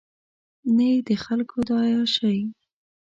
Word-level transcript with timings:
نه 0.75 0.85
یې 0.91 0.97
د 1.07 1.09
خلکو 1.25 1.57
دا 1.69 1.77
عیاشۍ. 1.87 2.39